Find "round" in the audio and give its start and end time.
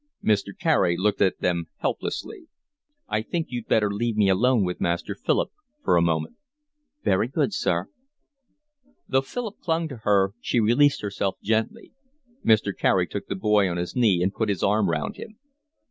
14.89-15.17